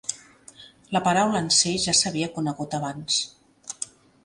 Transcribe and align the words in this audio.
La 0.95 1.01
paraula 1.07 1.41
en 1.45 1.51
sí 1.57 1.75
ja 1.85 1.95
s'havia 2.01 2.31
conegut 2.39 2.77
abans. 2.81 3.21